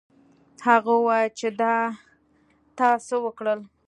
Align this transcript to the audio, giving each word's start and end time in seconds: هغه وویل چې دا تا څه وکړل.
هغه 0.65 0.91
وویل 0.97 1.29
چې 1.39 1.47
دا 1.59 1.75
تا 2.77 2.89
څه 3.07 3.15
وکړل. 3.25 3.59